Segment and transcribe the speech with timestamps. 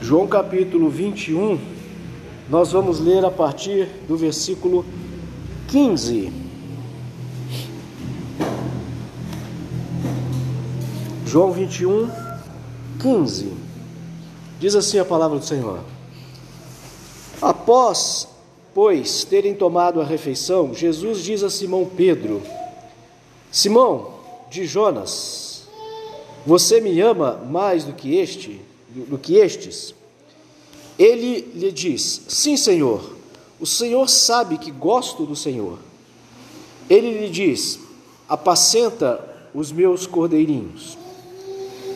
[0.00, 1.58] João capítulo 21,
[2.48, 4.84] nós vamos ler a partir do versículo
[5.68, 6.32] 15.
[11.26, 12.08] João 21,
[13.00, 13.52] 15.
[14.60, 15.80] Diz assim a palavra do Senhor:
[17.40, 18.28] Após,
[18.74, 22.42] pois, terem tomado a refeição, Jesus diz a Simão Pedro:
[23.50, 24.10] Simão,
[24.50, 25.66] de Jonas,
[26.46, 28.65] você me ama mais do que este?
[29.04, 29.94] Do que estes?
[30.98, 33.16] Ele lhe diz: Sim, Senhor,
[33.60, 35.78] o Senhor sabe que gosto do Senhor.
[36.88, 37.78] Ele lhe diz:
[38.28, 39.22] Apacenta
[39.54, 40.96] os meus cordeirinhos.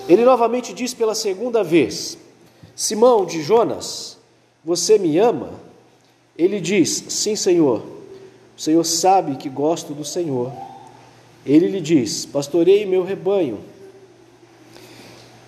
[0.09, 2.19] Ele novamente diz pela segunda vez:
[2.75, 4.19] Simão de Jonas,
[4.65, 5.51] você me ama?
[6.37, 7.83] Ele diz: Sim, Senhor.
[8.57, 10.53] O Senhor sabe que gosto do Senhor.
[11.47, 13.61] Ele lhe diz: Pastorei meu rebanho.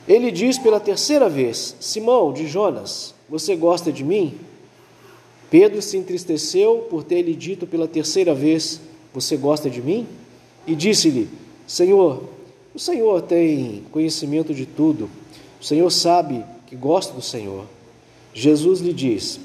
[0.06, 4.34] Ele diz pela terceira vez: Simão de Jonas, você gosta de mim?
[5.50, 8.80] Pedro se entristeceu por ter lhe dito pela terceira vez:
[9.14, 10.06] Você gosta de mim?
[10.66, 11.28] E disse-lhe:
[11.66, 12.24] Senhor,
[12.74, 15.08] o Senhor tem conhecimento de tudo,
[15.60, 17.64] o Senhor sabe que gosto do Senhor.
[18.34, 19.38] Jesus lhe diz: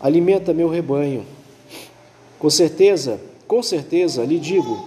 [0.00, 1.26] Alimenta meu rebanho.
[2.38, 4.82] Com certeza, com certeza lhe digo: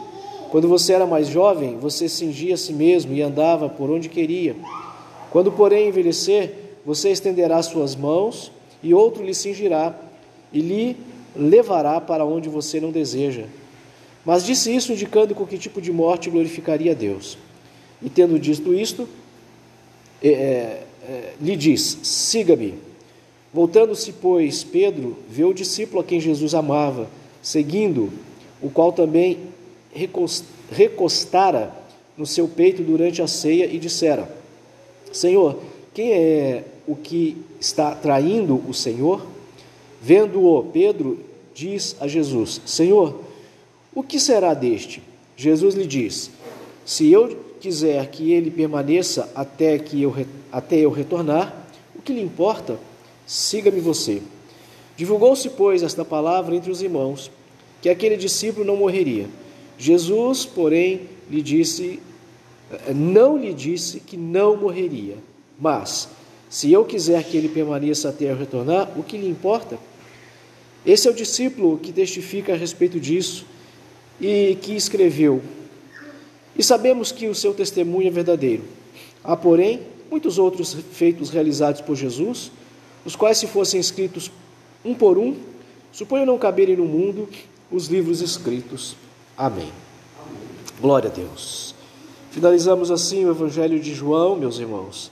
[0.50, 4.56] quando você era mais jovem, você cingia a si mesmo e andava por onde queria.
[5.34, 6.54] Quando, porém, envelhecer,
[6.86, 8.52] você estenderá suas mãos
[8.84, 10.00] e outro lhe cingirá
[10.52, 10.98] e lhe
[11.36, 13.46] levará para onde você não deseja.
[14.24, 17.36] Mas disse isso indicando com que tipo de morte glorificaria a Deus.
[18.00, 19.10] E tendo dito isto,
[20.22, 22.76] é, é, é lhe diz: Siga-me.
[23.52, 27.10] Voltando-se, pois, Pedro vê o discípulo a quem Jesus amava,
[27.42, 28.14] seguindo,
[28.62, 29.40] o qual também
[30.70, 31.74] recostara
[32.16, 34.43] no seu peito durante a ceia e dissera:
[35.14, 35.60] Senhor,
[35.94, 39.26] quem é o que está traindo o Senhor?
[40.02, 41.20] Vendo-o, Pedro
[41.54, 43.22] diz a Jesus: Senhor,
[43.96, 45.02] o que será deste?
[45.38, 46.32] Jesus lhe diz:
[46.86, 50.14] Se eu quiser que ele permaneça até que eu
[50.52, 52.78] até eu retornar, o que lhe importa?
[53.26, 54.22] Siga-me você.
[54.98, 57.32] Divulgou-se, pois, esta palavra entre os irmãos,
[57.82, 59.28] que aquele discípulo não morreria.
[59.78, 62.00] Jesus, porém, lhe disse
[62.94, 65.18] não lhe disse que não morreria,
[65.60, 66.08] mas
[66.50, 69.78] se eu quiser que ele permaneça até eu retornar, o que lhe importa?
[70.86, 73.46] Esse é o discípulo que testifica a respeito disso
[74.20, 75.42] e que escreveu.
[76.56, 78.64] E sabemos que o seu testemunho é verdadeiro.
[79.24, 79.82] Há, porém,
[80.12, 82.52] muitos outros feitos realizados por Jesus,
[83.06, 84.32] os quais, se fossem escritos
[84.86, 85.36] um por um,
[85.92, 87.28] suponho não caberem no mundo
[87.72, 88.96] os livros escritos.
[89.36, 89.72] Amém.
[90.80, 91.74] Glória a Deus.
[92.34, 95.12] Finalizamos assim o Evangelho de João, meus irmãos.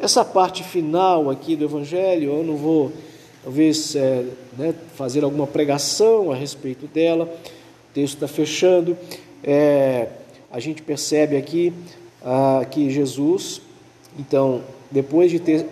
[0.00, 2.90] Essa parte final aqui do Evangelho, eu não vou,
[3.42, 4.24] talvez, é,
[4.56, 8.96] né, fazer alguma pregação a respeito dela, o texto está fechando.
[9.42, 10.08] É,
[10.50, 11.70] a gente percebe aqui
[12.24, 13.60] ah, que Jesus,
[14.18, 15.66] então, depois de ter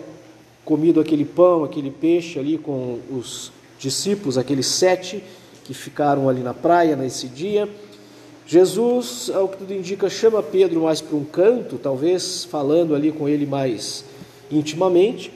[0.63, 5.23] comido aquele pão, aquele peixe ali com os discípulos, aqueles sete
[5.63, 7.67] que ficaram ali na praia nesse dia,
[8.45, 13.27] Jesus, ao que tudo indica, chama Pedro mais para um canto, talvez falando ali com
[13.27, 14.03] ele mais
[14.51, 15.31] intimamente,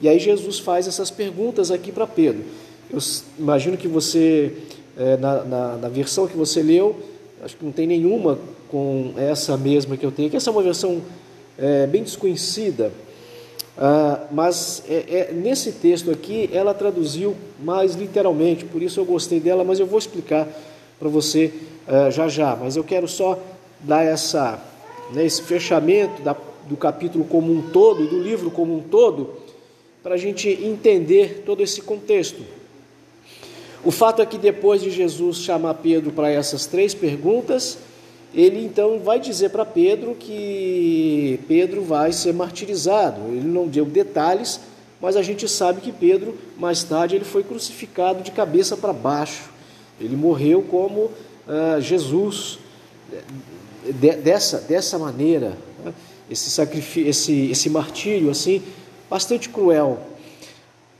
[0.00, 2.44] e aí Jesus faz essas perguntas aqui para Pedro.
[2.90, 2.98] Eu
[3.38, 4.52] imagino que você,
[4.96, 6.96] é, na, na, na, versão que você leu,
[7.42, 8.38] acho que não tem nenhuma
[8.70, 11.02] com essa mesma que eu tenho, que essa é uma versão
[11.58, 12.92] é, bem desconhecida,
[13.76, 19.40] ah, mas é, é, nesse texto aqui ela traduziu mais literalmente, por isso eu gostei
[19.40, 20.46] dela, mas eu vou explicar
[20.98, 21.52] para você
[21.88, 23.38] uh, já já, mas eu quero só
[23.80, 24.62] dar essa,
[25.12, 26.36] né, esse fechamento da,
[26.68, 29.30] do capítulo como um todo, do livro como um todo,
[30.02, 32.42] para a gente entender todo esse contexto.
[33.84, 37.78] O fato é que depois de Jesus chamar Pedro para essas três perguntas,
[38.34, 43.20] ele então vai dizer para Pedro que Pedro vai ser martirizado.
[43.28, 44.60] Ele não deu detalhes,
[45.00, 49.50] mas a gente sabe que Pedro, mais tarde, ele foi crucificado de cabeça para baixo.
[50.00, 51.10] Ele morreu como
[51.46, 52.58] uh, Jesus,
[53.84, 55.92] de, dessa, dessa maneira, né?
[56.30, 58.62] esse, sacrifício, esse, esse martírio assim,
[59.10, 59.98] bastante cruel.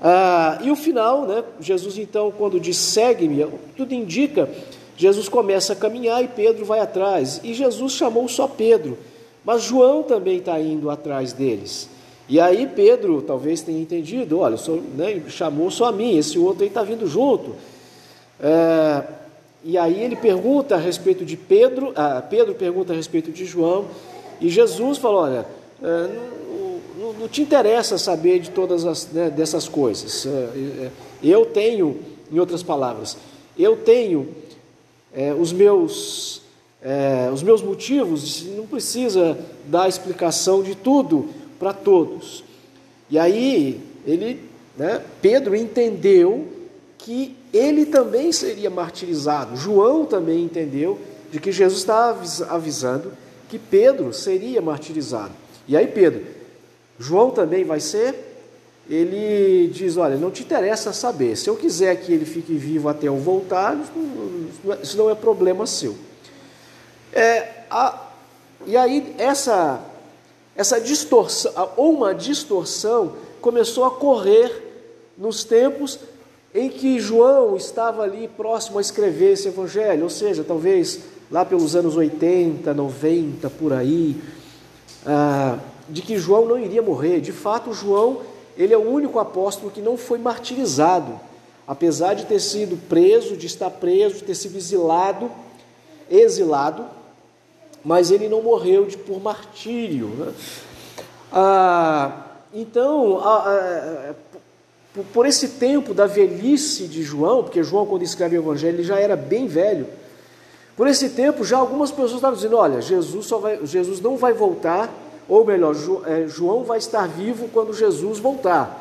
[0.00, 1.44] Uh, e o final, né?
[1.60, 3.46] Jesus então, quando diz segue-me,
[3.76, 4.48] tudo indica,
[4.96, 7.40] Jesus começa a caminhar e Pedro vai atrás.
[7.44, 8.98] E Jesus chamou só Pedro,
[9.44, 11.88] mas João também está indo atrás deles.
[12.28, 16.62] E aí Pedro talvez tenha entendido, olha, só, né, chamou só a mim, esse outro
[16.62, 17.54] aí está vindo junto.
[18.40, 19.02] É,
[19.64, 23.86] e aí ele pergunta a respeito de Pedro, ah, Pedro pergunta a respeito de João,
[24.40, 25.46] e Jesus falou: olha,
[25.82, 30.26] é, não, não, não, te interessa saber de todas as né, dessas coisas.
[30.26, 30.90] É, é,
[31.22, 32.00] eu tenho,
[32.30, 33.16] em outras palavras,
[33.56, 34.28] eu tenho
[35.14, 36.42] é, os meus
[36.82, 42.42] é, os meus motivos, não precisa dar explicação de tudo para todos.
[43.08, 44.40] E aí ele,
[44.76, 46.48] né, Pedro entendeu
[46.98, 49.56] que ele também seria martirizado.
[49.56, 50.98] João também entendeu
[51.30, 53.12] de que Jesus estava avisando
[53.48, 55.32] que Pedro seria martirizado.
[55.68, 56.24] E aí Pedro,
[56.98, 58.32] João também vai ser?
[58.88, 61.36] Ele diz: Olha, não te interessa saber.
[61.36, 63.78] Se eu quiser que ele fique vivo até eu voltar,
[64.82, 65.96] isso não é problema seu.
[67.12, 68.06] É, a,
[68.66, 69.80] e aí essa,
[70.56, 74.50] essa distorção, ou uma distorção, começou a correr
[75.16, 75.98] nos tempos
[76.54, 81.00] em que João estava ali próximo a escrever esse evangelho, ou seja, talvez
[81.30, 84.16] lá pelos anos 80, 90, por aí,
[85.06, 85.58] ah,
[85.88, 87.20] de que João não iria morrer.
[87.20, 88.20] De fato, João
[88.56, 91.18] ele é o único apóstolo que não foi martirizado,
[91.66, 95.30] apesar de ter sido preso, de estar preso, de ter sido exilado,
[96.10, 96.84] exilado,
[97.82, 100.08] mas ele não morreu de, por martírio.
[100.08, 100.32] Né?
[101.32, 104.14] Ah, então, ah,
[104.94, 108.84] por, por esse tempo da velhice de João, porque João, quando escreve o Evangelho, ele
[108.84, 109.86] já era bem velho.
[110.76, 114.32] Por esse tempo, já algumas pessoas estavam dizendo: olha, Jesus, só vai, Jesus não vai
[114.32, 114.92] voltar,
[115.28, 115.74] ou melhor,
[116.06, 118.80] é, João vai estar vivo quando Jesus voltar.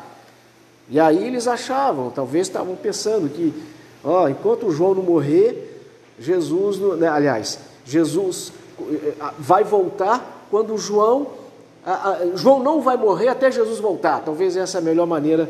[0.88, 3.54] E aí eles achavam, talvez estavam pensando que,
[4.04, 5.80] ó, enquanto João não morrer,
[6.18, 11.28] Jesus, né, aliás, Jesus eh, eh, vai voltar quando João,
[12.34, 14.22] João não vai morrer até Jesus voltar.
[14.22, 15.48] Talvez essa é a melhor maneira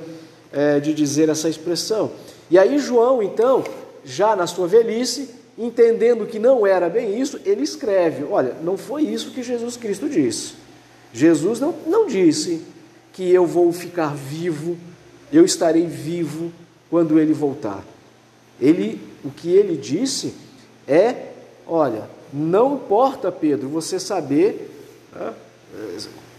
[0.52, 2.12] é, de dizer essa expressão.
[2.50, 3.64] E aí João, então,
[4.04, 9.02] já na sua velhice, entendendo que não era bem isso, ele escreve: olha, não foi
[9.02, 10.54] isso que Jesus Cristo disse.
[11.12, 12.62] Jesus não, não disse
[13.12, 14.76] que eu vou ficar vivo,
[15.32, 16.52] eu estarei vivo
[16.90, 17.84] quando ele voltar.
[18.60, 20.34] Ele, o que ele disse
[20.87, 21.28] é:
[21.66, 24.70] olha, não importa, Pedro, você saber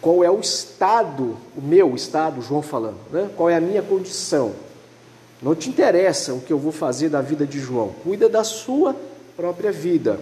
[0.04, 3.30] qual é o estado, o meu estado, João falando, né?
[3.38, 4.52] qual é a minha condição.
[5.42, 8.94] Não te interessa o que eu vou fazer da vida de João, cuida da sua
[9.38, 10.20] própria vida.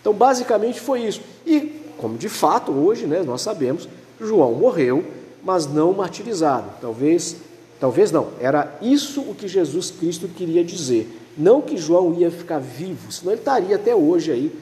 [0.00, 1.20] Então, basicamente foi isso.
[1.46, 3.86] E, como de fato hoje né, nós sabemos,
[4.18, 5.04] João morreu,
[5.42, 6.70] mas não martirizado.
[6.80, 7.36] Talvez,
[7.78, 8.28] talvez não.
[8.40, 11.20] Era isso o que Jesus Cristo queria dizer.
[11.36, 14.52] Não que João ia ficar vivo, senão ele estaria até hoje aí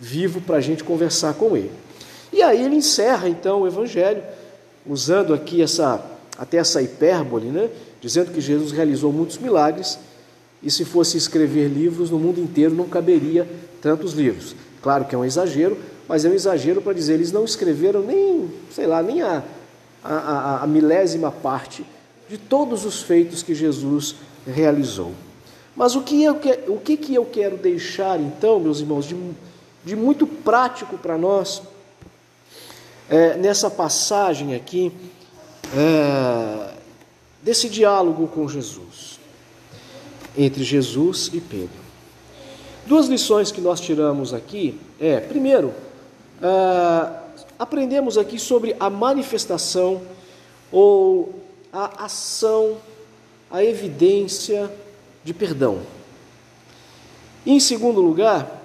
[0.00, 1.83] vivo para a gente conversar com ele.
[2.34, 4.20] E aí ele encerra então o evangelho,
[4.84, 6.04] usando aqui essa
[6.36, 7.70] até essa hipérbole, né?
[8.00, 10.00] dizendo que Jesus realizou muitos milagres
[10.60, 13.48] e se fosse escrever livros no mundo inteiro não caberia
[13.80, 14.56] tantos livros.
[14.82, 15.78] Claro que é um exagero,
[16.08, 19.44] mas é um exagero para dizer eles não escreveram nem, sei lá, nem a,
[20.02, 21.86] a, a milésima parte
[22.28, 25.12] de todos os feitos que Jesus realizou.
[25.76, 29.16] Mas o que, eu, o que, que eu quero deixar então, meus irmãos, de,
[29.84, 31.62] de muito prático para nós
[33.08, 34.92] é, nessa passagem aqui
[35.76, 36.74] é,
[37.42, 39.18] desse diálogo com Jesus,
[40.36, 41.84] entre Jesus e Pedro.
[42.86, 45.72] Duas lições que nós tiramos aqui é, primeiro,
[46.40, 47.24] é,
[47.58, 50.02] aprendemos aqui sobre a manifestação
[50.70, 51.34] ou
[51.72, 52.76] a ação,
[53.50, 54.70] a evidência
[55.22, 55.80] de perdão.
[57.44, 58.62] E, em segundo lugar,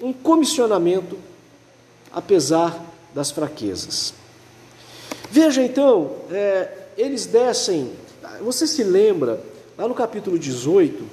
[0.00, 1.18] um comissionamento,
[2.12, 4.12] apesar das fraquezas.
[5.30, 7.90] Veja então, é, eles descem.
[8.42, 9.40] Você se lembra,
[9.78, 11.04] lá no capítulo 18,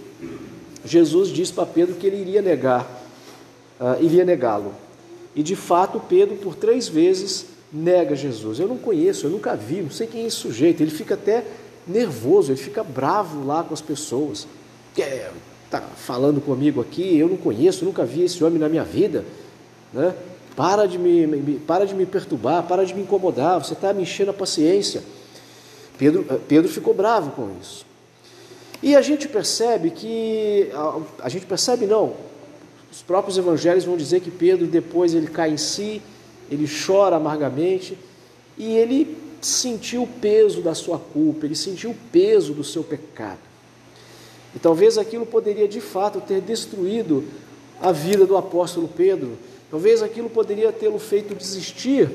[0.83, 2.83] Jesus diz para Pedro que ele iria negar,
[3.79, 4.73] uh, iria negá-lo.
[5.35, 8.59] E de fato, Pedro, por três vezes, nega Jesus.
[8.59, 10.81] Eu não conheço, eu nunca vi, não sei quem é esse sujeito.
[10.81, 11.45] Ele fica até
[11.87, 14.47] nervoso, ele fica bravo lá com as pessoas.
[15.65, 19.23] Está falando comigo aqui, eu não conheço, nunca vi esse homem na minha vida.
[19.93, 20.13] Né?
[20.55, 24.03] Para de me, me, para de me perturbar, para de me incomodar, você está me
[24.03, 25.01] enchendo a paciência.
[25.97, 27.85] Pedro, eh, Pedro ficou bravo com isso.
[28.83, 32.13] E a gente percebe que, a, a gente percebe não,
[32.91, 36.01] os próprios evangelhos vão dizer que Pedro depois ele cai em si,
[36.49, 37.97] ele chora amargamente
[38.57, 43.39] e ele sentiu o peso da sua culpa, ele sentiu o peso do seu pecado.
[44.53, 47.23] E talvez aquilo poderia de fato ter destruído
[47.81, 49.37] a vida do apóstolo Pedro,
[49.71, 52.11] Talvez aquilo poderia tê-lo feito desistir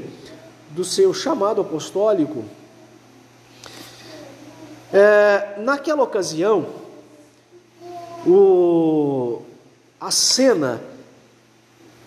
[0.70, 2.44] do seu chamado apostólico.
[4.92, 6.66] É, naquela ocasião,
[8.26, 9.40] o,
[9.98, 10.82] a cena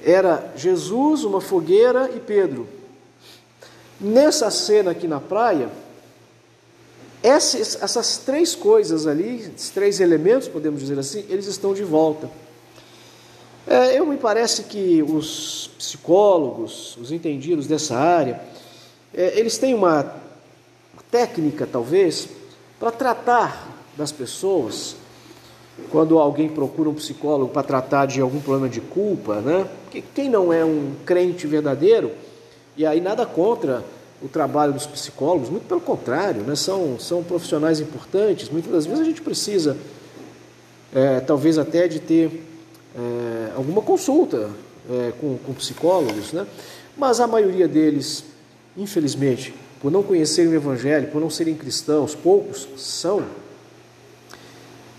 [0.06, 2.68] era Jesus, uma fogueira e Pedro.
[4.00, 5.70] Nessa cena aqui na praia,
[7.24, 12.30] essas, essas três coisas ali, esses três elementos, podemos dizer assim, eles estão de volta.
[13.68, 18.42] É, eu me parece que os psicólogos, os entendidos dessa área,
[19.14, 20.16] é, eles têm uma
[21.12, 22.30] técnica, talvez,
[22.80, 24.96] para tratar das pessoas
[25.90, 29.68] quando alguém procura um psicólogo para tratar de algum problema de culpa, né?
[30.14, 32.12] Quem não é um crente verdadeiro,
[32.76, 33.84] e aí nada contra
[34.22, 36.56] o trabalho dos psicólogos, muito pelo contrário, né?
[36.56, 38.50] são, são profissionais importantes.
[38.50, 39.78] Muitas das vezes a gente precisa,
[40.94, 42.49] é, talvez até de ter
[42.96, 44.50] é, alguma consulta
[44.90, 46.46] é, com, com psicólogos, né?
[46.98, 48.24] mas a maioria deles,
[48.76, 53.24] infelizmente, por não conhecerem o Evangelho, por não serem cristãos, poucos são,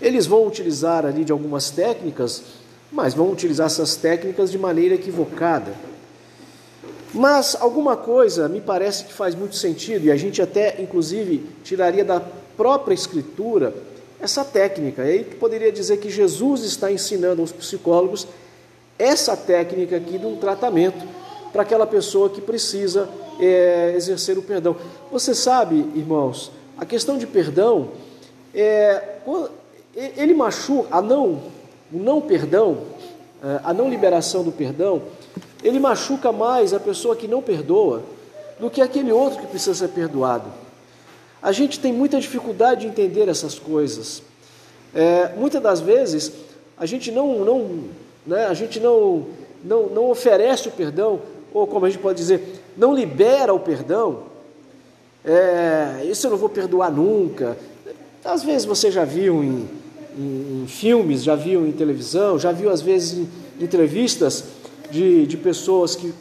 [0.01, 2.41] eles vão utilizar ali de algumas técnicas,
[2.91, 5.73] mas vão utilizar essas técnicas de maneira equivocada.
[7.13, 12.03] Mas alguma coisa me parece que faz muito sentido, e a gente até, inclusive, tiraria
[12.03, 12.19] da
[12.57, 13.73] própria Escritura
[14.21, 15.03] essa técnica.
[15.03, 18.27] E aí poderia dizer que Jesus está ensinando aos psicólogos
[18.97, 21.07] essa técnica aqui de um tratamento
[21.51, 23.09] para aquela pessoa que precisa
[23.39, 24.75] é, exercer o perdão.
[25.11, 27.89] Você sabe, irmãos, a questão de perdão
[28.53, 29.17] é,
[29.95, 31.41] ele machuca, a não,
[31.91, 32.79] o não perdão,
[33.43, 35.01] é, a não liberação do perdão,
[35.63, 38.03] ele machuca mais a pessoa que não perdoa
[38.59, 40.45] do que aquele outro que precisa ser perdoado.
[41.41, 44.21] A gente tem muita dificuldade de entender essas coisas.
[44.93, 46.31] É, muitas das vezes
[46.77, 47.83] a gente não, não,
[48.25, 49.25] né, a gente não,
[49.63, 51.19] não, não oferece o perdão,
[51.53, 54.23] ou como a gente pode dizer, não libera o perdão.
[55.23, 57.57] É, isso eu não vou perdoar nunca.
[58.23, 59.67] Às vezes você já viu em,
[60.17, 63.29] em, em filmes, já viu em televisão, já viu às vezes em
[63.63, 64.43] entrevistas
[64.91, 66.13] de, de pessoas que.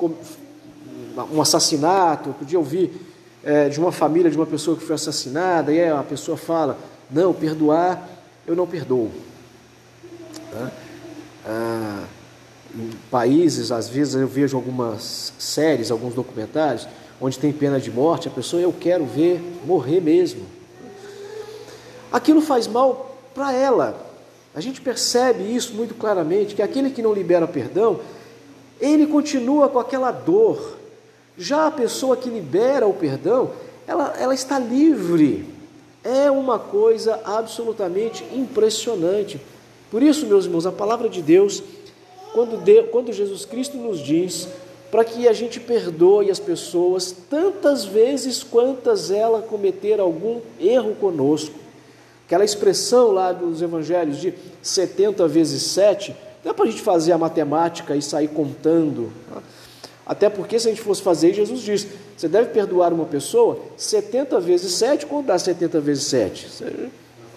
[1.32, 3.09] um assassinato, podia ouvir
[3.42, 6.78] é, de uma família de uma pessoa que foi assassinada, e a pessoa fala:
[7.11, 8.09] Não, perdoar,
[8.47, 9.11] eu não perdoo.
[10.50, 10.70] Tá?
[11.47, 12.04] Ah,
[12.75, 16.87] em países, às vezes eu vejo algumas séries, alguns documentários,
[17.20, 20.47] onde tem pena de morte, a pessoa, eu quero ver morrer mesmo.
[22.12, 24.06] Aquilo faz mal para ela.
[24.54, 28.00] A gente percebe isso muito claramente, que aquele que não libera perdão,
[28.80, 30.79] ele continua com aquela dor.
[31.40, 33.52] Já a pessoa que libera o perdão,
[33.87, 35.47] ela, ela está livre.
[36.04, 39.40] É uma coisa absolutamente impressionante.
[39.90, 41.62] Por isso, meus irmãos, a palavra de Deus,
[42.35, 44.49] quando, de, quando Jesus Cristo nos diz
[44.90, 51.54] para que a gente perdoe as pessoas tantas vezes quantas ela cometer algum erro conosco.
[52.26, 57.12] Aquela expressão lá dos evangelhos de 70 vezes 7, não é para a gente fazer
[57.12, 59.11] a matemática e sair contando.
[59.32, 59.40] Tá?
[60.10, 61.86] Até porque, se a gente fosse fazer, Jesus diz:
[62.16, 66.48] você deve perdoar uma pessoa 70 vezes 7, quanto dá 70 vezes 7?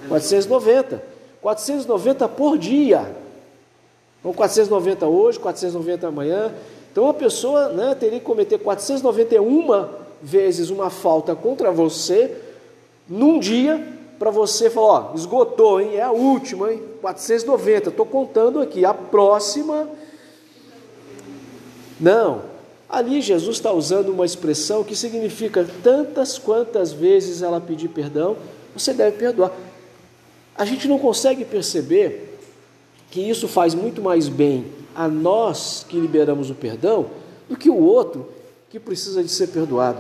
[0.08, 1.04] 490.
[1.40, 3.16] 490 por dia.
[4.24, 6.52] Ou 490 hoje, 490 amanhã.
[6.92, 9.90] Então a pessoa né, teria que cometer 491
[10.20, 12.36] vezes uma falta contra você
[13.08, 13.88] num dia
[14.18, 15.98] para você falar, ó, esgotou, hein?
[15.98, 16.82] É a última, hein?
[17.02, 18.84] 490, estou contando aqui.
[18.84, 19.88] A próxima.
[22.00, 22.53] Não.
[22.94, 28.38] Ali Jesus está usando uma expressão que significa tantas quantas vezes ela pedir perdão,
[28.72, 29.52] você deve perdoar.
[30.56, 32.38] A gente não consegue perceber
[33.10, 37.08] que isso faz muito mais bem a nós que liberamos o perdão
[37.50, 38.30] do que o outro
[38.70, 39.98] que precisa de ser perdoado.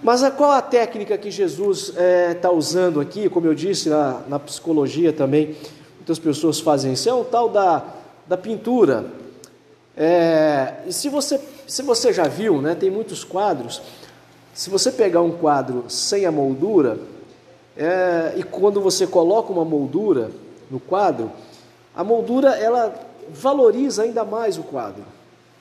[0.00, 3.28] Mas a, qual a técnica que Jesus está é, tá usando aqui?
[3.28, 5.56] Como eu disse na, na, psicologia também,
[5.96, 7.84] muitas pessoas fazem isso, é o tal da,
[8.28, 9.17] da pintura.
[10.00, 13.82] É, e se você, se você já viu, né, tem muitos quadros,
[14.54, 17.00] se você pegar um quadro sem a moldura,
[17.76, 20.30] é, e quando você coloca uma moldura
[20.70, 21.32] no quadro,
[21.96, 22.94] a moldura ela
[23.28, 25.02] valoriza ainda mais o quadro.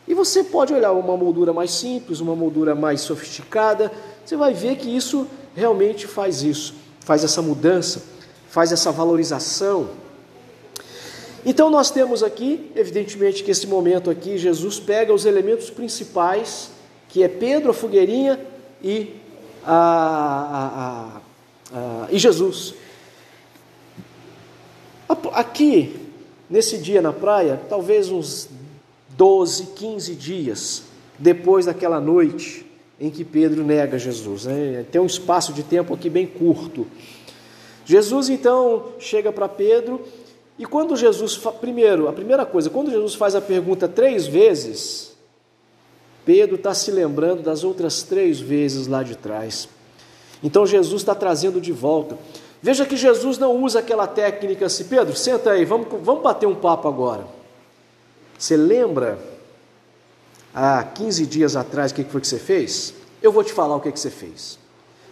[0.07, 3.91] E você pode olhar uma moldura mais simples, uma moldura mais sofisticada,
[4.23, 5.25] você vai ver que isso
[5.55, 8.03] realmente faz isso, faz essa mudança,
[8.49, 9.89] faz essa valorização.
[11.49, 16.71] Então nós temos aqui, evidentemente que esse momento aqui, Jesus pega os elementos principais,
[17.07, 18.37] que é Pedro, a fogueirinha
[18.83, 19.13] e,
[19.65, 21.21] a,
[21.71, 22.73] a, a, e Jesus.
[25.31, 25.95] Aqui,
[26.49, 28.49] nesse dia na praia, talvez uns
[29.11, 30.83] 12, 15 dias
[31.17, 32.65] depois daquela noite,
[32.99, 34.43] em que Pedro nega Jesus.
[34.43, 34.85] Né?
[34.91, 36.85] Tem um espaço de tempo aqui bem curto.
[37.85, 40.01] Jesus então chega para Pedro
[40.59, 45.15] e quando Jesus, primeiro, a primeira coisa, quando Jesus faz a pergunta três vezes,
[46.25, 49.69] Pedro está se lembrando das outras três vezes lá de trás.
[50.43, 52.17] Então Jesus está trazendo de volta.
[52.61, 56.55] Veja que Jesus não usa aquela técnica assim, Pedro, senta aí, vamos, vamos bater um
[56.55, 57.27] papo agora.
[58.37, 59.19] Você lembra
[60.53, 62.93] há 15 dias atrás o que foi que você fez?
[63.21, 64.57] Eu vou te falar o que, que você fez.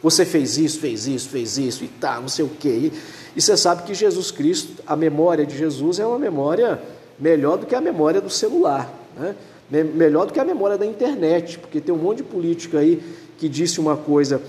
[0.05, 2.91] Você fez isso, fez isso, fez isso e tá, não sei o quê.
[3.35, 6.79] E você sabe que Jesus Cristo, a memória de Jesus é uma memória
[7.19, 9.35] melhor do que a memória do celular, né?
[9.67, 13.01] melhor do que a memória da internet, porque tem um monte de político aí
[13.39, 14.39] que disse uma coisa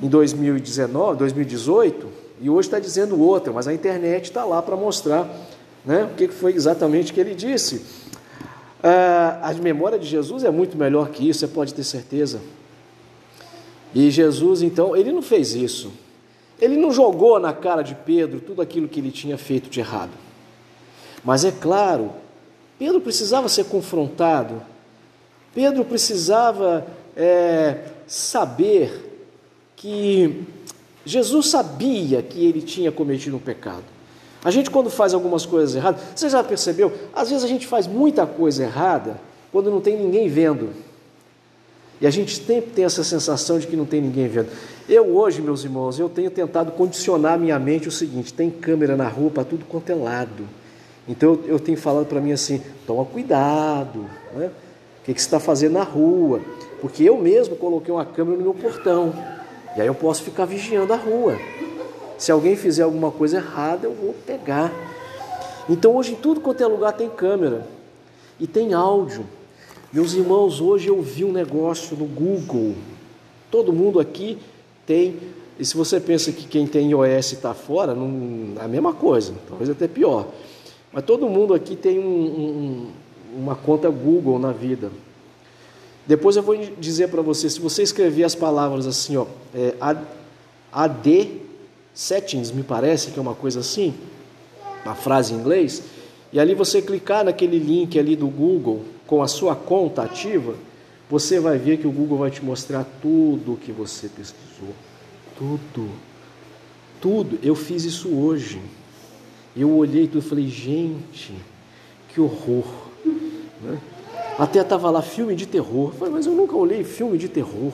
[0.00, 2.06] em 2019, 2018
[2.40, 5.28] e hoje está dizendo outra, mas a internet está lá para mostrar
[5.84, 7.82] né, o que foi exatamente que ele disse.
[8.80, 12.40] Ah, a memória de Jesus é muito melhor que isso, você pode ter certeza.
[13.94, 15.92] E Jesus, então, ele não fez isso.
[16.60, 20.12] Ele não jogou na cara de Pedro tudo aquilo que ele tinha feito de errado.
[21.24, 22.10] Mas é claro,
[22.78, 24.60] Pedro precisava ser confrontado,
[25.54, 26.86] Pedro precisava
[27.16, 29.30] é, saber
[29.76, 30.42] que
[31.06, 33.84] Jesus sabia que ele tinha cometido um pecado.
[34.44, 36.92] A gente, quando faz algumas coisas erradas, você já percebeu?
[37.14, 39.18] Às vezes a gente faz muita coisa errada
[39.50, 40.70] quando não tem ninguém vendo.
[42.04, 44.48] E a gente sempre tem essa sensação de que não tem ninguém vendo.
[44.86, 49.08] Eu hoje, meus irmãos, eu tenho tentado condicionar minha mente o seguinte: tem câmera na
[49.08, 50.46] rua para tudo quanto é lado.
[51.08, 54.50] Então eu, eu tenho falado para mim assim: toma cuidado, né?
[55.00, 56.42] o que, que você está fazendo na rua?
[56.78, 59.14] Porque eu mesmo coloquei uma câmera no meu portão.
[59.74, 61.38] E aí eu posso ficar vigiando a rua.
[62.18, 64.70] Se alguém fizer alguma coisa errada, eu vou pegar.
[65.70, 67.66] Então hoje em tudo quanto é lugar tem câmera
[68.38, 69.24] e tem áudio.
[69.94, 72.74] Meus irmãos, hoje eu vi um negócio no Google.
[73.48, 74.36] Todo mundo aqui
[74.84, 75.16] tem.
[75.56, 79.32] E se você pensa que quem tem iOS está fora, não, é a mesma coisa,
[79.48, 80.26] talvez até pior.
[80.92, 82.90] Mas todo mundo aqui tem um, um,
[83.36, 84.90] uma conta Google na vida.
[86.04, 89.76] Depois eu vou dizer para você, se você escrever as palavras assim, ó, é,
[90.72, 91.40] AD
[91.94, 93.94] settings, me parece que é uma coisa assim,
[94.84, 95.84] uma frase em inglês,
[96.32, 100.54] e ali você clicar naquele link ali do Google com a sua conta ativa,
[101.10, 104.74] você vai ver que o Google vai te mostrar tudo o que você pesquisou.
[105.36, 105.90] Tudo.
[107.00, 107.38] Tudo.
[107.42, 108.60] Eu fiz isso hoje.
[109.56, 111.34] Eu olhei tudo e falei, gente,
[112.08, 112.64] que horror.
[113.62, 113.78] Né?
[114.38, 115.90] Até estava lá filme de terror.
[115.92, 117.72] Eu falei, mas eu nunca olhei filme de terror.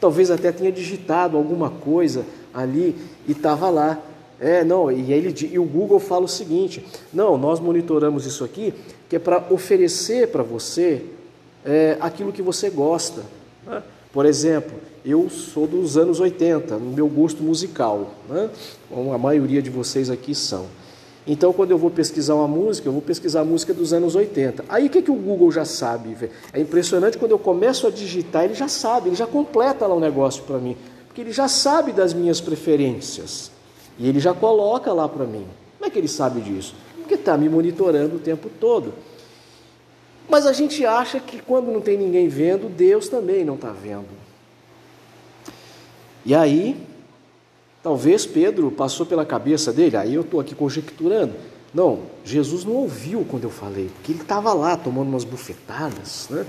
[0.00, 3.98] Talvez até tenha digitado alguma coisa ali e estava lá.
[4.40, 8.72] É, não, e, ele, e o Google fala o seguinte: não, nós monitoramos isso aqui,
[9.08, 11.02] que é para oferecer para você
[11.64, 13.22] é, aquilo que você gosta.
[13.66, 13.82] Né?
[14.12, 18.48] Por exemplo, eu sou dos anos 80, no meu gosto musical, né?
[18.88, 20.66] como a maioria de vocês aqui são.
[21.26, 24.64] Então, quando eu vou pesquisar uma música, eu vou pesquisar a música dos anos 80.
[24.66, 26.16] Aí o que, que o Google já sabe?
[26.54, 29.98] É impressionante quando eu começo a digitar, ele já sabe, ele já completa lá o
[29.98, 30.74] um negócio para mim,
[31.06, 33.50] porque ele já sabe das minhas preferências
[33.98, 35.46] e ele já coloca lá para mim.
[35.76, 36.74] Como é que ele sabe disso?
[36.96, 38.92] Porque está me monitorando o tempo todo.
[40.28, 44.08] Mas a gente acha que quando não tem ninguém vendo, Deus também não está vendo.
[46.24, 46.76] E aí,
[47.82, 51.32] Talvez Pedro passou pela cabeça dele, aí eu estou aqui conjecturando.
[51.72, 56.26] Não, Jesus não ouviu quando eu falei, porque ele estava lá tomando umas bufetadas.
[56.28, 56.44] Né?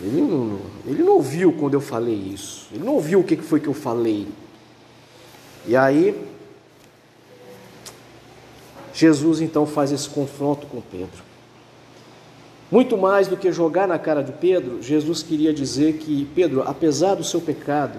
[0.00, 3.60] Ele, não, ele não ouviu quando eu falei isso, ele não ouviu o que foi
[3.60, 4.26] que eu falei.
[5.66, 6.18] E aí,
[8.92, 11.30] Jesus então faz esse confronto com Pedro.
[12.70, 17.16] Muito mais do que jogar na cara de Pedro, Jesus queria dizer que, Pedro, apesar
[17.16, 17.98] do seu pecado,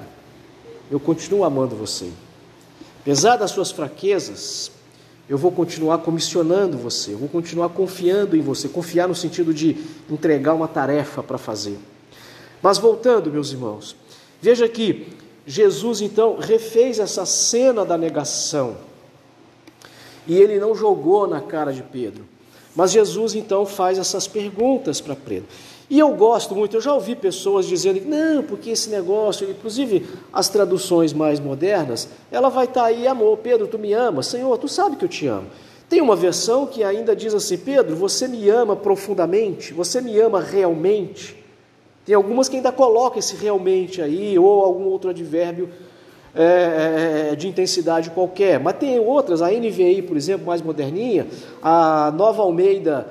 [0.90, 2.10] eu continuo amando você.
[3.02, 4.72] Apesar das suas fraquezas,
[5.28, 9.78] eu vou continuar comissionando você, eu vou continuar confiando em você, confiar no sentido de
[10.10, 11.78] entregar uma tarefa para fazer.
[12.62, 13.96] Mas voltando, meus irmãos,
[14.42, 15.08] veja que
[15.46, 18.78] Jesus então refez essa cena da negação
[20.28, 22.26] e ele não jogou na cara de Pedro,
[22.76, 25.48] mas Jesus então faz essas perguntas para Pedro.
[25.90, 30.48] E eu gosto muito, eu já ouvi pessoas dizendo, não, porque esse negócio, inclusive as
[30.48, 34.70] traduções mais modernas, ela vai estar tá aí, amor, Pedro, tu me amas, Senhor, tu
[34.70, 35.48] sabe que eu te amo.
[35.90, 40.40] Tem uma versão que ainda diz assim, Pedro, você me ama profundamente, você me ama
[40.40, 41.36] realmente.
[42.06, 45.70] Tem algumas que ainda colocam esse realmente aí, ou algum outro advérbio
[46.36, 48.60] é, é, de intensidade qualquer.
[48.60, 51.28] Mas tem outras, a NVI, por exemplo, mais moderninha,
[51.62, 53.08] a Nova Almeida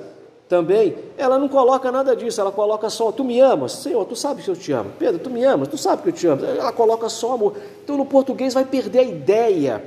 [0.51, 4.41] também, ela não coloca nada disso, ela coloca só, tu me amas, Senhor, tu sabe
[4.41, 6.73] que eu te amo, Pedro, tu me amas, tu sabe que eu te amo, ela
[6.73, 7.55] coloca só amor.
[7.81, 9.81] Então no português vai perder a ideia,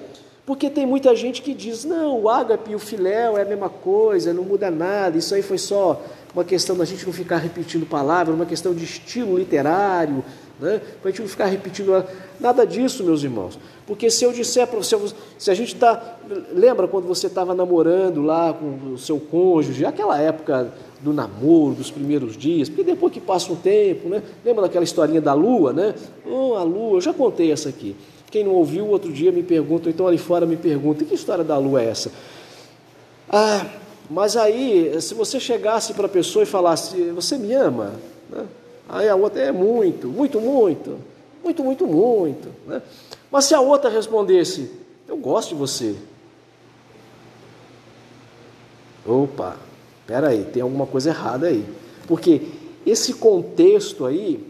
[0.46, 3.68] Porque tem muita gente que diz: não, o ágape e o filéu é a mesma
[3.68, 6.02] coisa, não muda nada, isso aí foi só
[6.34, 10.24] uma questão da gente não ficar repetindo palavras, uma questão de estilo literário,
[10.60, 10.80] né?
[11.00, 12.04] para a gente não ficar repetindo
[12.40, 13.58] nada disso, meus irmãos.
[13.86, 14.96] Porque se eu disser para você,
[15.38, 16.18] se a gente está.
[16.52, 21.90] Lembra quando você estava namorando lá com o seu cônjuge, aquela época do namoro, dos
[21.90, 24.22] primeiros dias, porque depois que passa um tempo, né?
[24.44, 25.94] Lembra daquela historinha da lua, né?
[26.26, 27.94] Oh, a lua, eu já contei essa aqui.
[28.30, 31.58] Quem não ouviu, outro dia me pergunta, então ali fora me pergunta, que história da
[31.58, 32.10] lua é essa?
[33.28, 33.66] Ah,
[34.10, 37.92] mas aí, se você chegasse para a pessoa e falasse, você me ama?
[38.30, 38.44] Né?
[38.88, 40.98] Aí a outra é muito, muito, muito,
[41.42, 42.48] muito, muito, muito.
[42.66, 42.82] Né?
[43.30, 44.70] Mas se a outra respondesse,
[45.08, 45.96] eu gosto de você.
[49.06, 49.56] Opa,
[50.00, 51.64] espera aí, tem alguma coisa errada aí.
[52.06, 52.42] Porque
[52.86, 54.46] esse contexto aí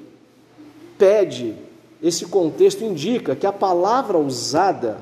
[0.98, 1.56] pede
[2.04, 4.98] esse contexto indica que a palavra usada,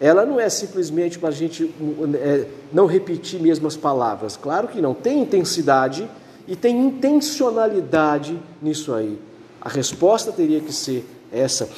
[0.00, 1.70] ela não é simplesmente para a gente
[2.14, 4.34] é, não repetir mesmo as palavras.
[4.34, 4.94] Claro que não.
[4.94, 6.08] Tem intensidade
[6.48, 9.18] e tem intencionalidade nisso aí.
[9.60, 11.68] A resposta teria que ser essa.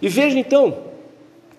[0.00, 0.84] E veja então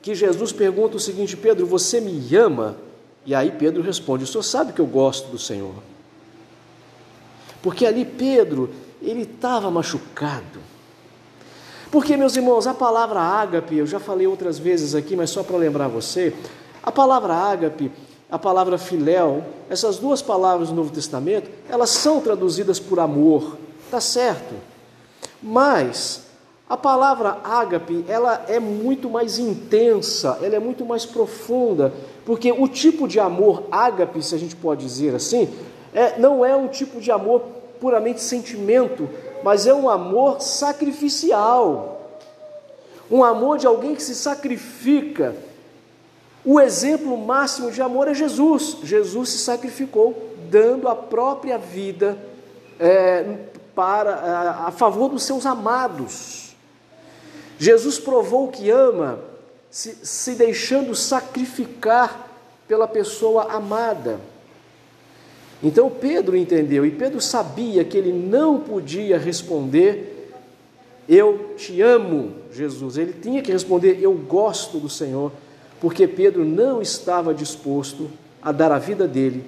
[0.02, 2.78] que Jesus pergunta o seguinte: Pedro, você me ama?
[3.26, 5.76] E aí Pedro responde: O senhor sabe que eu gosto do Senhor.
[7.62, 8.70] Porque ali Pedro,
[9.02, 10.60] ele estava machucado.
[11.92, 15.58] Porque, meus irmãos, a palavra ágape, eu já falei outras vezes aqui, mas só para
[15.58, 16.34] lembrar você,
[16.82, 17.92] a palavra ágape,
[18.34, 23.60] a palavra filéu, essas duas palavras no Novo Testamento, elas são traduzidas por amor,
[23.92, 24.56] tá certo?
[25.40, 26.24] Mas
[26.68, 31.94] a palavra ágape, ela é muito mais intensa, ela é muito mais profunda,
[32.26, 35.48] porque o tipo de amor ágape, se a gente pode dizer assim,
[35.94, 37.44] é, não é um tipo de amor
[37.80, 39.08] puramente sentimento,
[39.44, 42.18] mas é um amor sacrificial.
[43.12, 45.36] Um amor de alguém que se sacrifica.
[46.46, 48.78] O exemplo máximo de amor é Jesus.
[48.84, 52.18] Jesus se sacrificou, dando a própria vida
[52.80, 53.38] é,
[53.74, 56.54] para a, a favor dos seus amados.
[57.58, 59.20] Jesus provou que ama,
[59.70, 62.30] se, se deixando sacrificar
[62.68, 64.20] pela pessoa amada.
[65.62, 70.30] Então Pedro entendeu e Pedro sabia que ele não podia responder:
[71.08, 72.98] Eu te amo, Jesus.
[72.98, 75.32] Ele tinha que responder: Eu gosto do Senhor,
[75.84, 78.10] porque Pedro não estava disposto
[78.42, 79.44] a dar a vida dele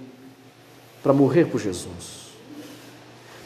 [1.01, 2.25] para morrer por Jesus.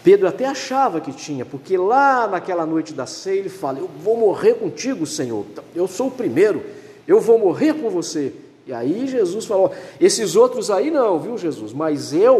[0.03, 4.17] Pedro até achava que tinha, porque lá naquela noite da ceia ele fala: Eu vou
[4.17, 5.45] morrer contigo, Senhor.
[5.75, 6.63] Eu sou o primeiro,
[7.07, 8.33] eu vou morrer com você.
[8.65, 9.71] E aí Jesus falou:
[10.01, 11.71] esses outros aí não, viu, Jesus?
[11.71, 12.39] Mas eu,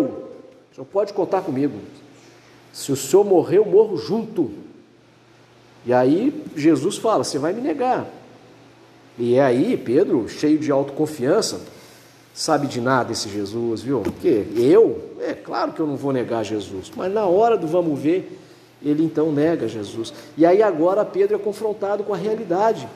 [0.72, 1.78] o senhor pode contar comigo.
[2.74, 4.50] Se o senhor morrer, eu morro junto.
[5.86, 8.08] E aí Jesus fala: Você vai me negar.
[9.20, 11.60] E é aí Pedro, cheio de autoconfiança,
[12.34, 14.00] sabe de nada esse Jesus, viu?
[14.00, 18.00] Porque eu, é claro que eu não vou negar Jesus, mas na hora do vamos
[18.00, 18.40] ver,
[18.82, 20.14] ele então nega Jesus.
[20.38, 22.88] E aí agora Pedro é confrontado com a realidade.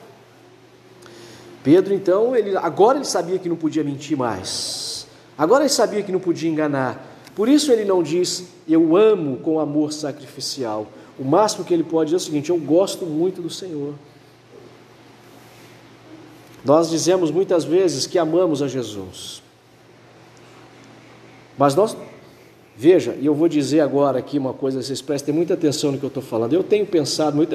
[1.62, 5.06] Pedro, então, ele, agora ele sabia que não podia mentir mais.
[5.36, 7.14] Agora ele sabia que não podia enganar.
[7.34, 10.86] Por isso ele não diz, eu amo com amor sacrificial.
[11.18, 13.94] O máximo que ele pode dizer é o seguinte: eu gosto muito do Senhor.
[16.64, 19.42] Nós dizemos muitas vezes que amamos a Jesus.
[21.58, 21.96] Mas nós,
[22.76, 26.04] veja, e eu vou dizer agora aqui uma coisa, vocês prestem muita atenção no que
[26.04, 26.52] eu estou falando.
[26.54, 27.54] Eu tenho pensado muito,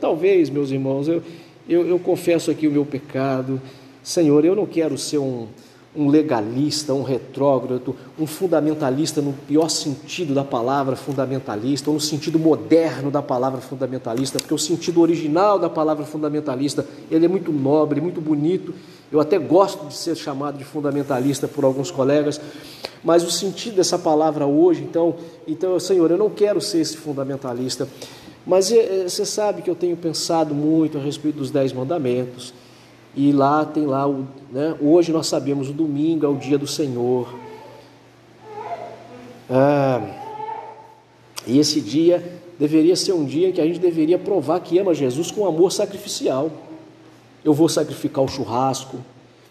[0.00, 1.22] talvez, meus irmãos, eu,
[1.68, 3.60] eu, eu confesso aqui o meu pecado.
[4.02, 5.48] Senhor, eu não quero ser um,
[5.96, 12.38] um legalista, um retrógrado, um fundamentalista no pior sentido da palavra fundamentalista, ou no sentido
[12.38, 18.00] moderno da palavra fundamentalista, porque o sentido original da palavra fundamentalista, ele é muito nobre,
[18.00, 18.74] muito bonito.
[19.12, 22.40] Eu até gosto de ser chamado de fundamentalista por alguns colegas,
[23.04, 25.14] mas o sentido dessa palavra hoje, então,
[25.46, 27.86] então, Senhor, eu não quero ser esse fundamentalista.
[28.46, 32.52] Mas é, é, você sabe que eu tenho pensado muito a respeito dos dez mandamentos.
[33.16, 36.66] E lá tem lá, o, né, hoje nós sabemos, o domingo é o dia do
[36.66, 37.32] Senhor.
[39.48, 40.00] Ah,
[41.46, 44.92] e esse dia deveria ser um dia em que a gente deveria provar que ama
[44.94, 46.50] Jesus com amor sacrificial.
[47.44, 48.98] Eu vou sacrificar o churrasco,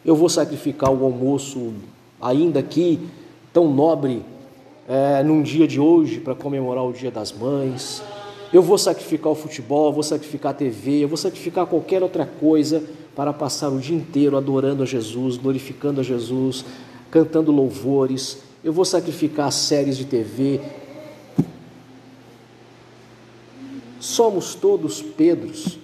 [0.03, 1.73] eu vou sacrificar o almoço,
[2.19, 2.99] ainda aqui
[3.53, 4.25] tão nobre,
[4.89, 8.03] é, num dia de hoje, para comemorar o Dia das Mães.
[8.51, 12.25] Eu vou sacrificar o futebol, eu vou sacrificar a TV, eu vou sacrificar qualquer outra
[12.25, 12.83] coisa
[13.15, 16.65] para passar o dia inteiro adorando a Jesus, glorificando a Jesus,
[17.11, 18.39] cantando louvores.
[18.63, 20.59] Eu vou sacrificar séries de TV.
[23.99, 25.79] Somos todos Pedros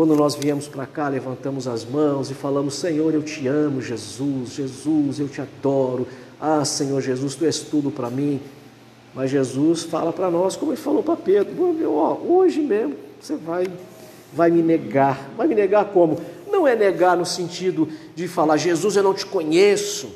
[0.00, 4.54] Quando nós viemos para cá, levantamos as mãos e falamos: Senhor, eu te amo, Jesus,
[4.54, 6.06] Jesus, eu te adoro.
[6.40, 8.40] Ah, Senhor Jesus, tu és tudo para mim.
[9.14, 11.52] Mas Jesus fala para nós, como ele falou para Pedro:
[11.92, 13.66] ó, hoje mesmo você vai,
[14.32, 15.30] vai me negar.
[15.36, 16.18] Vai me negar como?
[16.60, 20.10] Não é negar no sentido de falar: Jesus, eu não te conheço.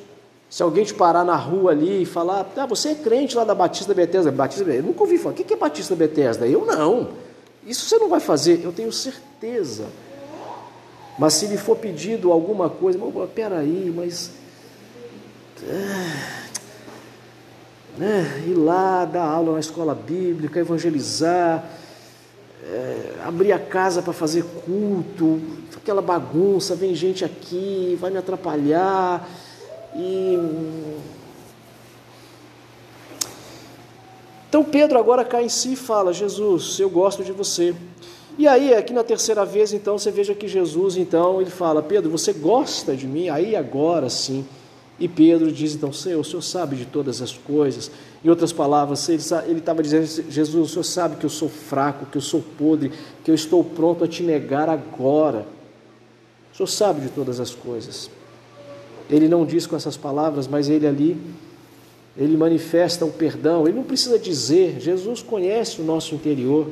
[0.51, 3.55] Se alguém te parar na rua ali e falar: ah, você é crente lá da
[3.55, 6.47] Batista Betesda, Batista Eu nunca ouvi falar: o que é Batista Betesda?
[6.47, 7.13] Eu não.
[7.67, 9.87] Isso você não vai fazer, eu tenho certeza.
[11.19, 12.99] Mas se lhe for pedido alguma coisa,
[13.35, 14.31] peraí, mas.
[15.67, 16.45] É,
[17.97, 21.65] né, ir lá, dar aula na escola bíblica, evangelizar,
[22.63, 25.41] é, abrir a casa para fazer culto,
[25.85, 29.29] aquela bagunça, vem gente aqui, vai me atrapalhar.
[29.95, 30.39] E.
[34.49, 37.75] Então Pedro agora cai em si e fala: Jesus, eu gosto de você.
[38.37, 42.11] E aí, aqui na terceira vez, então, você veja que Jesus, então, ele fala: Pedro,
[42.11, 43.29] você gosta de mim?
[43.29, 44.45] Aí agora sim
[44.99, 47.91] e Pedro diz então: Senhor, o Senhor sabe de todas as coisas.
[48.25, 52.17] Em outras palavras, ele estava dizendo: Jesus, o Senhor sabe que eu sou fraco, que
[52.17, 52.93] eu sou podre,
[53.25, 55.47] que eu estou pronto a te negar agora.
[56.55, 58.09] O Senhor sabe de todas as coisas.
[59.11, 61.21] Ele não diz com essas palavras, mas ele ali,
[62.17, 63.67] ele manifesta o perdão.
[63.67, 66.69] Ele não precisa dizer, Jesus conhece o nosso interior.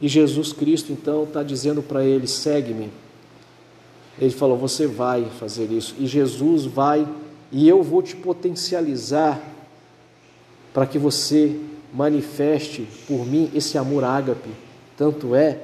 [0.00, 2.88] E Jesus Cristo então está dizendo para ele: segue-me.
[4.20, 5.96] Ele falou: Você vai fazer isso.
[5.98, 7.08] E Jesus vai,
[7.50, 9.42] e eu vou te potencializar
[10.72, 11.58] para que você
[11.92, 14.50] manifeste por mim esse amor ágape.
[14.96, 15.58] Tanto é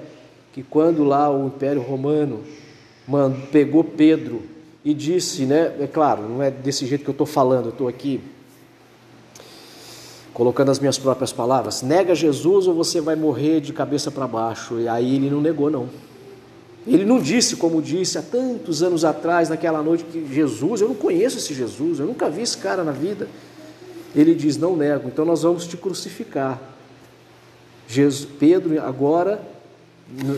[0.52, 2.42] que quando lá o Império Romano
[3.50, 4.42] pegou Pedro
[4.84, 5.76] e disse, né?
[5.80, 8.20] É claro, não é desse jeito que eu estou falando, eu estou aqui
[10.32, 11.82] colocando as minhas próprias palavras.
[11.82, 14.80] Nega Jesus ou você vai morrer de cabeça para baixo.
[14.80, 15.88] E aí ele não negou, não.
[16.86, 20.96] Ele não disse, como disse há tantos anos atrás, naquela noite, que Jesus, eu não
[20.96, 23.28] conheço esse Jesus, eu nunca vi esse cara na vida.
[24.14, 26.60] Ele diz: Não nego, então nós vamos te crucificar.
[27.86, 29.40] Jesus, Pedro, agora,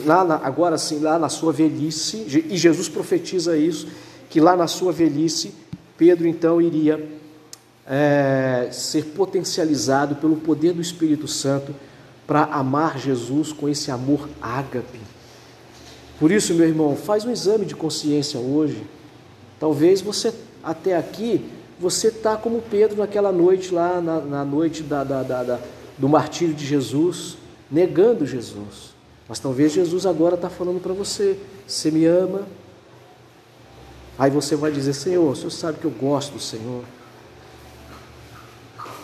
[0.04, 3.88] lá na, agora sim, lá na sua velhice, e Jesus profetiza isso,
[4.30, 5.54] que lá na sua velhice,
[5.96, 7.08] Pedro então iria
[7.86, 11.74] é, ser potencializado pelo poder do Espírito Santo
[12.26, 15.14] para amar Jesus com esse amor ágape
[16.18, 18.82] por isso, meu irmão, faz um exame de consciência hoje.
[19.58, 21.44] Talvez você, até aqui,
[21.78, 25.60] você está como Pedro naquela noite lá, na, na noite da, da, da,
[25.98, 27.36] do martírio de Jesus,
[27.70, 28.93] negando Jesus.
[29.28, 32.42] Mas talvez Jesus agora está falando para você: você me ama?
[34.18, 36.84] Aí você vai dizer: Senhor, o Senhor sabe que eu gosto do Senhor.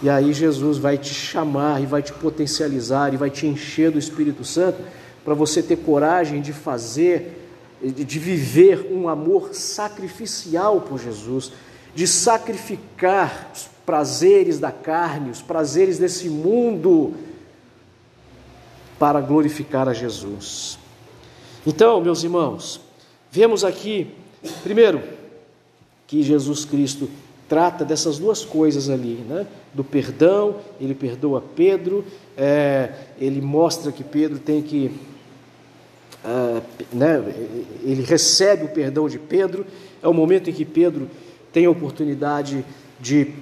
[0.02, 3.98] E aí Jesus vai te chamar e vai te potencializar e vai te encher do
[3.98, 4.83] Espírito Santo
[5.24, 7.48] para você ter coragem de fazer,
[7.83, 11.52] de viver um amor sacrificial por Jesus,
[11.94, 17.12] de sacrificar os prazeres da carne, os prazeres desse mundo,
[19.00, 20.78] para glorificar a Jesus.
[21.66, 22.78] Então, meus irmãos,
[23.32, 24.08] vemos aqui,
[24.62, 25.02] primeiro,
[26.06, 27.08] que Jesus Cristo
[27.48, 29.46] trata dessas duas coisas ali, né?
[29.72, 32.04] do perdão, ele perdoa Pedro,
[32.36, 34.90] é, ele mostra que Pedro tem que
[36.22, 36.60] ah,
[36.92, 37.22] né,
[37.82, 39.64] ele recebe o perdão de Pedro,
[40.02, 41.08] é o momento em que Pedro
[41.50, 42.64] tem a oportunidade
[43.00, 43.32] de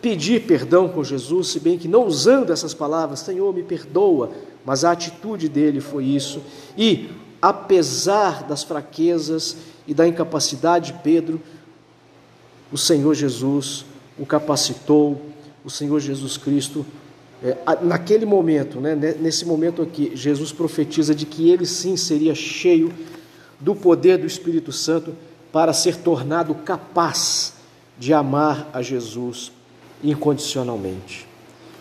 [0.00, 4.30] pedir perdão com Jesus, se bem que não usando essas palavras, Senhor, me perdoa,
[4.66, 6.42] mas a atitude dele foi isso.
[6.76, 7.08] E,
[7.40, 11.40] apesar das fraquezas e da incapacidade de Pedro,
[12.72, 13.86] o Senhor Jesus
[14.18, 15.22] o capacitou,
[15.64, 16.84] o Senhor Jesus Cristo
[17.42, 22.92] é, naquele momento, né, nesse momento aqui, Jesus profetiza de que ele sim seria cheio
[23.60, 25.14] do poder do Espírito Santo
[25.52, 27.54] para ser tornado capaz
[27.98, 29.52] de amar a Jesus
[30.02, 31.26] incondicionalmente.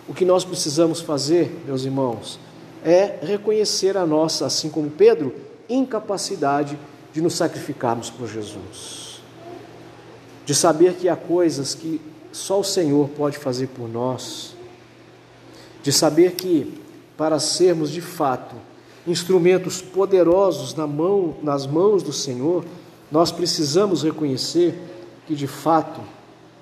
[0.08, 2.40] O que nós precisamos fazer, meus irmãos,
[2.86, 5.36] é reconhecer a nossa, assim como Pedro,
[5.68, 6.80] incapacidade
[7.12, 9.20] de nos sacrificarmos por Jesus.
[10.46, 12.00] De saber que há coisas que
[12.32, 14.56] só o Senhor pode fazer por nós
[15.86, 16.82] de saber que,
[17.16, 18.56] para sermos de fato
[19.06, 22.66] instrumentos poderosos na mão, nas mãos do Senhor,
[23.12, 24.74] nós precisamos reconhecer
[25.28, 26.02] que, de fato,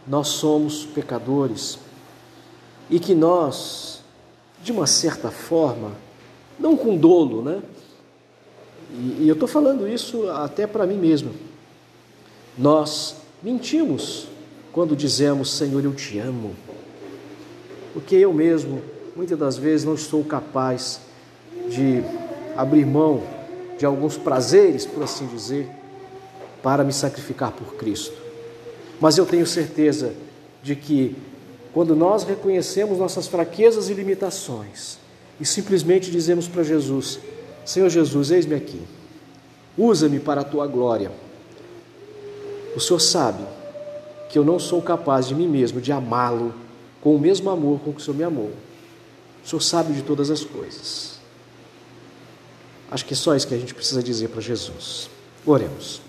[0.05, 1.79] nós somos pecadores
[2.89, 4.01] e que nós,
[4.61, 5.93] de uma certa forma,
[6.59, 7.61] não com dolo, né?
[8.91, 11.31] E, e eu estou falando isso até para mim mesmo.
[12.57, 14.27] Nós mentimos
[14.71, 16.55] quando dizemos, Senhor, eu te amo,
[17.93, 18.81] porque eu mesmo
[19.15, 21.01] muitas das vezes não estou capaz
[21.69, 22.03] de
[22.55, 23.23] abrir mão
[23.77, 25.69] de alguns prazeres, por assim dizer,
[26.61, 28.15] para me sacrificar por Cristo.
[28.99, 30.13] Mas eu tenho certeza
[30.61, 31.15] de que
[31.73, 34.97] quando nós reconhecemos nossas fraquezas e limitações
[35.39, 37.19] e simplesmente dizemos para Jesus:
[37.65, 38.81] Senhor Jesus, eis-me aqui,
[39.77, 41.11] usa-me para a tua glória.
[42.75, 43.43] O Senhor sabe
[44.29, 46.53] que eu não sou capaz de mim mesmo de amá-lo
[47.01, 48.51] com o mesmo amor com que o Senhor me amou.
[49.43, 51.19] O Senhor sabe de todas as coisas.
[52.89, 55.09] Acho que é só isso que a gente precisa dizer para Jesus.
[55.45, 56.01] Oremos.